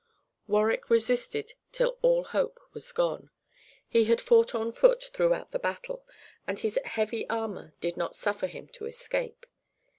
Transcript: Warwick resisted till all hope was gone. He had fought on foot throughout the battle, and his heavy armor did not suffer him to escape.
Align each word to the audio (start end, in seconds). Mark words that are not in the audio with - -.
Warwick 0.47 0.89
resisted 0.89 1.53
till 1.71 1.99
all 2.01 2.23
hope 2.23 2.59
was 2.73 2.91
gone. 2.91 3.29
He 3.87 4.05
had 4.05 4.19
fought 4.19 4.55
on 4.55 4.71
foot 4.71 5.11
throughout 5.13 5.51
the 5.51 5.59
battle, 5.59 6.07
and 6.47 6.57
his 6.57 6.79
heavy 6.85 7.29
armor 7.29 7.75
did 7.81 7.97
not 7.97 8.15
suffer 8.15 8.47
him 8.47 8.67
to 8.69 8.87
escape. 8.87 9.45